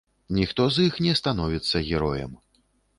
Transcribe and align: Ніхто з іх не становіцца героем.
Ніхто 0.37 0.63
з 0.77 0.87
іх 0.89 0.97
не 1.07 1.13
становіцца 1.21 1.85
героем. 1.95 2.31